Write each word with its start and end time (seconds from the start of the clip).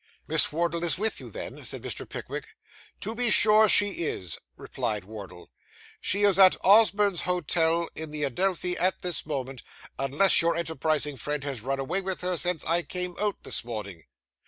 'Miss 0.25 0.51
Wardle 0.51 0.83
is 0.83 0.97
with 0.97 1.19
you, 1.19 1.29
then?' 1.29 1.63
said 1.63 1.83
Mr. 1.83 2.09
Pickwick. 2.09 2.55
'To 3.01 3.13
be 3.13 3.29
sure 3.29 3.69
she 3.69 3.89
is,' 4.03 4.39
replied 4.57 5.03
Wardle. 5.05 5.51
'She 5.99 6.23
is 6.23 6.39
at 6.39 6.57
Osborne's 6.65 7.21
Hotel 7.21 7.87
in 7.93 8.09
the 8.09 8.23
Adelphi 8.23 8.75
at 8.77 9.03
this 9.03 9.27
moment, 9.27 9.61
unless 9.99 10.41
your 10.41 10.55
enterprising 10.55 11.17
friend 11.17 11.43
has 11.43 11.61
run 11.61 11.79
away 11.79 12.01
with 12.01 12.21
her 12.21 12.35
since 12.35 12.65
I 12.65 12.81
came 12.81 13.15
out 13.19 13.43
this 13.43 13.63
morning. 13.63 14.05